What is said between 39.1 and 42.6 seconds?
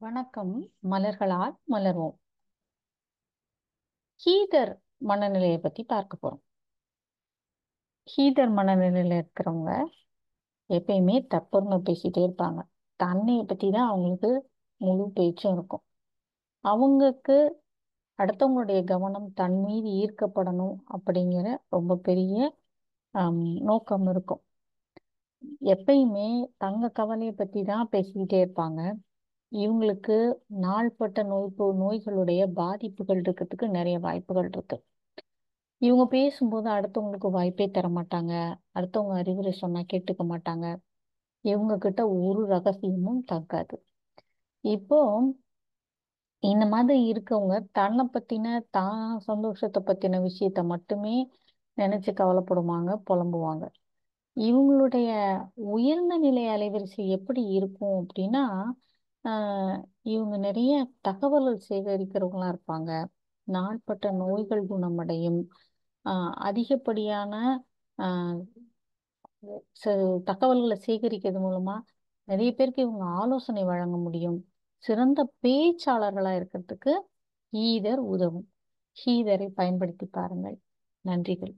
அறிவுரை சொன்னா கேட்டுக்க மாட்டாங்க. இவங்க கிட்ட ஒரு